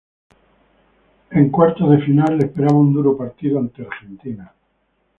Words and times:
En 1.29 1.51
Cuartos 1.51 1.91
de 1.91 1.99
final, 1.99 2.35
le 2.35 2.45
esperaba 2.47 2.73
un 2.79 2.91
duro 2.91 3.15
partido 3.15 3.59
ante 3.59 3.85
Argentina. 3.85 4.51